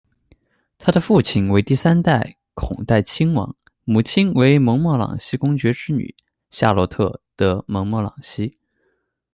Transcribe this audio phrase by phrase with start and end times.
[0.79, 6.23] 他的父亲为第三代孔代亲王，母亲为蒙莫朗西公爵之女─
[6.57, 8.57] 夏洛特·德·蒙莫朗西。